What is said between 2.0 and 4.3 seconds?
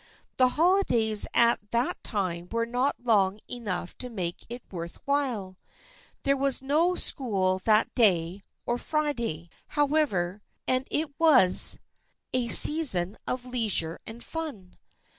time were not long enough to